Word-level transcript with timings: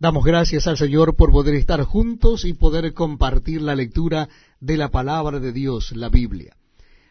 Damos 0.00 0.24
gracias 0.24 0.66
al 0.66 0.78
Señor 0.78 1.14
por 1.14 1.30
poder 1.30 1.54
estar 1.56 1.82
juntos 1.82 2.46
y 2.46 2.54
poder 2.54 2.94
compartir 2.94 3.60
la 3.60 3.74
lectura 3.74 4.30
de 4.58 4.78
la 4.78 4.88
palabra 4.88 5.40
de 5.40 5.52
Dios, 5.52 5.92
la 5.94 6.08
Biblia. 6.08 6.56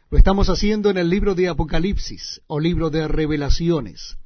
Lo 0.10 0.18
estamos 0.18 0.50
haciendo 0.50 0.90
en 0.90 0.98
el 0.98 1.08
libro 1.08 1.36
de 1.36 1.50
Apocalipsis 1.50 2.42
o 2.48 2.60
libro 2.60 2.90
de 2.90 3.08
revelaciones, 3.08 4.18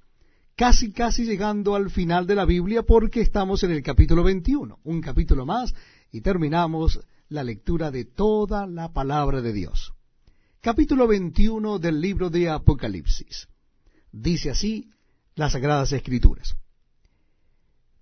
casi 0.55 0.94
casi 0.94 1.26
llegando 1.26 1.76
al 1.76 1.89
final 1.89 2.26
de 2.26 2.36
la 2.36 2.46
Biblia 2.46 2.84
porque 2.84 3.20
estamos 3.20 3.63
en 3.63 3.71
el 3.71 3.84
capítulo 3.84 4.24
21, 4.24 4.80
un 4.82 5.02
capítulo 5.02 5.46
más 5.46 5.76
y 6.14 6.22
terminamos 6.22 7.02
la 7.28 7.44
lectura 7.44 7.92
de 7.92 8.06
toda 8.06 8.66
la 8.66 8.94
palabra 8.94 9.42
de 9.42 9.52
Dios. 9.52 9.92
Capítulo 10.62 11.06
21 11.06 11.80
del 11.80 12.00
libro 12.00 12.30
de 12.30 12.50
Apocalipsis. 12.50 13.50
Dice 14.14 14.52
así 14.52 14.90
las 15.36 15.52
Sagradas 15.52 15.92
Escrituras 15.92 16.55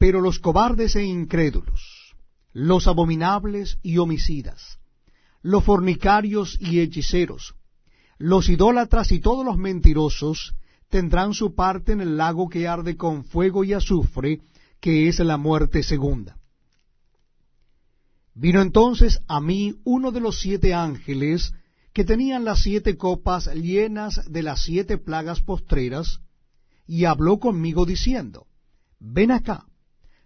Pero 0.00 0.22
los 0.22 0.38
cobardes 0.38 0.96
e 0.96 1.04
incrédulos, 1.04 2.16
los 2.54 2.86
abominables 2.86 3.76
y 3.82 3.98
homicidas, 3.98 4.78
los 5.42 5.62
fornicarios 5.62 6.56
y 6.58 6.80
hechiceros, 6.80 7.54
los 8.16 8.48
idólatras 8.48 9.12
y 9.12 9.20
todos 9.20 9.44
los 9.44 9.58
mentirosos 9.58 10.54
tendrán 10.88 11.34
su 11.34 11.54
parte 11.54 11.92
en 11.92 12.00
el 12.00 12.16
lago 12.16 12.48
que 12.48 12.66
arde 12.66 12.96
con 12.96 13.26
fuego 13.26 13.62
y 13.62 13.74
azufre, 13.74 14.40
que 14.80 15.06
es 15.08 15.18
la 15.18 15.36
muerte 15.36 15.82
segunda. 15.82 16.38
Vino 18.32 18.62
entonces 18.62 19.20
a 19.28 19.38
mí 19.38 19.82
uno 19.84 20.12
de 20.12 20.20
los 20.20 20.40
siete 20.40 20.72
ángeles 20.72 21.52
que 21.92 22.04
tenían 22.04 22.46
las 22.46 22.62
siete 22.62 22.96
copas 22.96 23.52
llenas 23.54 24.18
de 24.32 24.42
las 24.44 24.62
siete 24.62 24.96
plagas 24.96 25.42
postreras, 25.42 26.20
y 26.86 27.04
habló 27.04 27.38
conmigo 27.38 27.84
diciendo, 27.84 28.46
Ven 28.98 29.30
acá, 29.30 29.66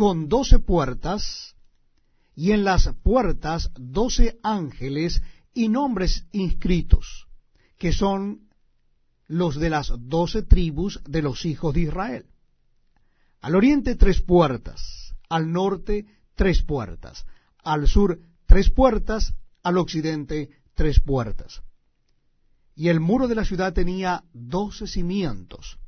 con 0.00 0.30
doce 0.30 0.58
puertas, 0.58 1.54
y 2.34 2.52
en 2.52 2.64
las 2.64 2.88
puertas 3.02 3.70
doce 3.76 4.40
ángeles 4.42 5.22
y 5.52 5.68
nombres 5.68 6.24
inscritos, 6.32 7.28
que 7.76 7.92
son 7.92 8.48
los 9.26 9.56
de 9.56 9.68
las 9.68 9.92
doce 9.98 10.40
tribus 10.40 11.02
de 11.04 11.20
los 11.20 11.44
hijos 11.44 11.74
de 11.74 11.82
Israel. 11.82 12.26
Al 13.42 13.54
oriente 13.54 13.94
tres 13.94 14.22
puertas, 14.22 15.14
al 15.28 15.52
norte 15.52 16.06
tres 16.34 16.62
puertas, 16.62 17.26
al 17.62 17.86
sur 17.86 18.20
tres 18.46 18.70
puertas, 18.70 19.34
al 19.62 19.76
occidente 19.76 20.48
tres 20.72 21.00
puertas. 21.00 21.60
Y 22.74 22.88
el 22.88 23.00
muro 23.00 23.28
de 23.28 23.34
la 23.34 23.44
ciudad 23.44 23.74
tenía 23.74 24.24
doce 24.32 24.86
cimientos, 24.86 25.78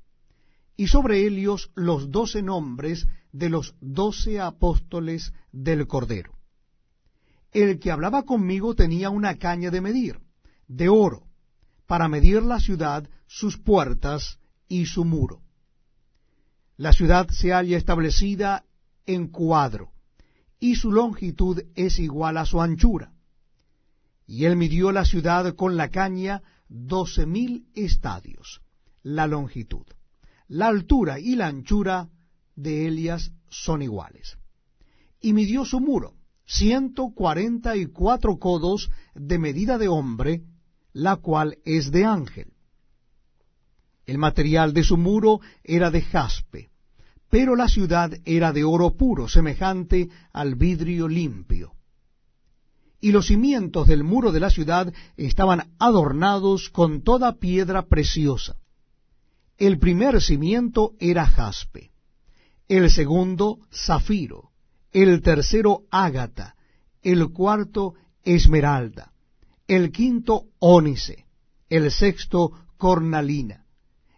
y 0.77 0.89
sobre 0.89 1.27
ellos 1.27 1.71
los 1.75 2.11
doce 2.11 2.43
nombres 2.43 3.07
de 3.33 3.51
los 3.51 3.75
doce 3.81 4.41
apóstoles 4.41 5.33
del 5.53 5.87
Cordero. 5.87 6.39
El 7.51 7.79
que 7.79 7.91
hablaba 7.91 8.23
conmigo 8.23 8.75
tenía 8.75 9.11
una 9.11 9.37
caña 9.37 9.71
de 9.71 9.81
medir, 9.81 10.21
de 10.69 10.89
oro, 10.89 11.27
para 11.87 12.09
medir 12.09 12.43
la 12.43 12.61
ciudad, 12.61 13.09
sus 13.27 13.59
puertas 13.59 14.39
y 14.69 14.87
su 14.87 15.05
muro. 15.05 15.43
La 16.77 16.93
ciudad 16.93 17.29
se 17.29 17.53
halla 17.53 17.77
establecida 17.77 18.65
en 19.05 19.29
cuadro, 19.29 19.93
y 20.59 20.77
su 20.77 20.91
longitud 20.91 21.61
es 21.75 21.99
igual 21.99 22.39
a 22.39 22.47
su 22.47 22.63
anchura. 22.63 23.13
Y 24.27 24.47
él 24.47 24.57
midió 24.57 24.93
la 24.93 25.05
ciudad 25.05 25.55
con 25.55 25.77
la 25.77 25.91
caña 25.91 26.43
doce 26.69 27.27
mil 27.27 27.67
estadios, 27.75 28.63
la 29.03 29.27
longitud. 29.27 29.85
La 30.55 30.67
altura 30.67 31.19
y 31.19 31.35
la 31.35 31.47
anchura 31.47 32.11
de 32.57 32.87
Elias 32.87 33.33
son 33.49 33.81
iguales. 33.81 34.37
Y 35.19 35.33
midió 35.33 35.65
su 35.65 35.81
muro, 35.81 36.13
ciento 36.45 37.09
cuarenta 37.15 37.75
y 37.75 37.87
cuatro 37.87 38.39
codos 38.39 38.91
de 39.15 39.39
medida 39.39 39.79
de 39.79 39.89
hombre, 39.89 40.43
la 40.93 41.17
cual 41.17 41.57
es 41.65 41.91
de 41.91 42.05
ángel. 42.05 42.53
El 44.05 44.19
material 44.19 44.75
de 44.75 44.85
su 44.85 44.99
muro 44.99 45.41
era 45.65 45.91
de 45.91 46.03
jaspe, 46.03 46.69
pero 47.31 47.57
la 47.57 47.69
ciudad 47.69 48.13
era 48.27 48.53
de 48.53 48.63
oro 48.63 48.95
puro, 48.95 49.29
semejante 49.29 50.11
al 50.35 50.55
vidrio 50.57 51.09
limpio. 51.09 51.73
Y 53.01 53.13
los 53.13 53.29
cimientos 53.29 53.89
del 53.89 54.05
muro 54.05 54.33
de 54.33 54.41
la 54.41 54.51
ciudad 54.51 54.93
estaban 55.17 55.73
adornados 55.79 56.69
con 56.69 57.01
toda 57.01 57.39
piedra 57.39 57.87
preciosa. 57.87 58.59
El 59.59 59.79
primer 59.79 60.21
cimiento 60.21 60.93
era 60.99 61.27
jaspe, 61.27 61.93
el 62.69 62.91
segundo 62.91 63.59
zafiro, 63.73 64.51
el 64.93 65.23
tercero 65.23 65.83
ágata, 65.91 66.57
el 67.03 67.31
cuarto 67.31 67.95
esmeralda, 68.25 69.13
el 69.67 69.93
quinto 69.93 70.47
ónice, 70.59 71.27
el 71.69 71.91
sexto 71.91 72.53
cornalina, 72.77 73.67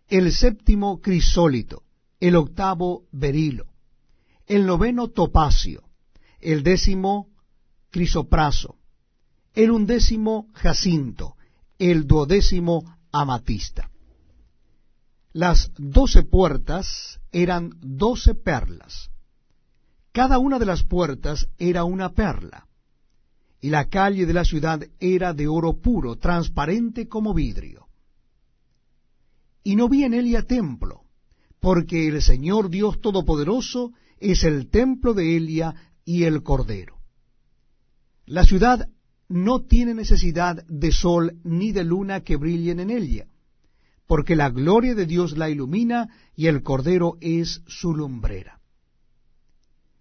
el 0.09 0.33
séptimo 0.33 1.01
crisólito, 1.01 1.83
el 2.21 2.37
octavo 2.37 3.05
berilo, 3.13 3.67
el 4.47 4.67
noveno 4.67 5.09
topacio, 5.09 5.83
el 6.41 6.63
décimo 6.63 7.29
crisopraso, 7.91 8.77
el 9.55 9.71
undécimo 9.71 10.49
jacinto, 10.53 11.37
el 11.79 12.07
duodécimo 12.07 12.97
amatista. 13.13 13.91
Las 15.35 15.73
doce 15.77 16.23
puertas 16.23 17.19
eran 17.33 17.73
doce 17.81 18.37
perlas, 18.37 19.11
Cada 20.13 20.39
una 20.39 20.61
de 20.61 20.65
las 20.65 20.85
puertas 20.85 21.49
era 21.59 21.83
una 21.83 22.11
perla, 22.11 22.69
y 23.61 23.71
la 23.71 23.89
calle 23.89 24.27
de 24.27 24.33
la 24.33 24.45
ciudad 24.45 24.81
era 25.01 25.35
de 25.35 25.49
oro 25.49 25.81
puro, 25.81 26.15
transparente 26.15 27.09
como 27.09 27.35
vidrio. 27.35 27.89
Y 29.65 29.75
no 29.75 29.89
vi 29.89 30.05
en 30.05 30.15
ella 30.15 30.45
templo, 30.45 31.01
porque 31.59 32.07
el 32.07 32.23
Señor 32.23 32.71
Dios 32.71 33.01
Todopoderoso 33.01 33.91
es 34.21 34.45
el 34.45 34.71
templo 34.71 35.15
de 35.15 35.37
Elia 35.37 35.75
y 36.05 36.23
el 36.23 36.45
Cordero. 36.45 36.99
La 38.25 38.45
ciudad 38.45 38.89
no 39.29 39.65
tiene 39.65 39.95
necesidad 39.95 40.65
de 40.69 40.93
sol 40.93 41.41
ni 41.43 41.73
de 41.73 41.83
luna 41.83 42.21
que 42.21 42.37
brillen 42.37 42.79
en 42.79 42.91
ella, 42.91 43.27
porque 44.07 44.37
la 44.37 44.51
gloria 44.51 44.95
de 44.95 45.07
Dios 45.07 45.37
la 45.37 45.49
ilumina 45.49 46.09
y 46.37 46.47
el 46.47 46.63
Cordero 46.63 47.17
es 47.21 47.63
su 47.67 47.95
lumbrera. 47.95 48.61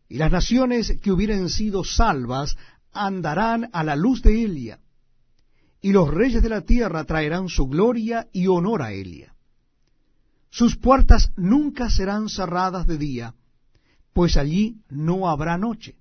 Y 0.09 0.17
las 0.17 0.31
naciones 0.31 0.99
que 1.01 1.11
hubieren 1.11 1.49
sido 1.49 1.83
salvas 1.83 2.57
andarán 2.91 3.69
a 3.73 3.83
la 3.83 3.95
luz 3.95 4.21
de 4.21 4.43
Elia, 4.43 4.79
y 5.81 5.91
los 5.91 6.09
reyes 6.09 6.41
de 6.41 6.49
la 6.49 6.61
tierra 6.61 7.03
traerán 7.03 7.49
su 7.49 7.67
gloria 7.67 8.27
y 8.31 8.47
honor 8.47 8.81
a 8.81 8.93
Elia. 8.93 9.35
Sus 10.49 10.77
puertas 10.77 11.31
nunca 11.35 11.89
serán 11.89 12.29
cerradas 12.29 12.85
de 12.85 12.97
día, 12.97 13.33
pues 14.13 14.37
allí 14.37 14.77
no 14.89 15.29
habrá 15.29 15.57
noche. 15.57 15.97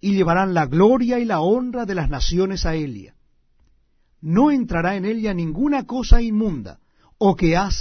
Y 0.00 0.14
llevarán 0.14 0.52
la 0.52 0.66
gloria 0.66 1.20
y 1.20 1.24
la 1.24 1.40
honra 1.40 1.86
de 1.86 1.94
las 1.94 2.10
naciones 2.10 2.66
a 2.66 2.74
Elia. 2.74 3.14
No 4.20 4.50
entrará 4.50 4.96
en 4.96 5.04
ella 5.04 5.32
ninguna 5.34 5.86
cosa 5.86 6.20
inmunda, 6.20 6.80
o 7.18 7.36
que 7.36 7.56
hace 7.56 7.78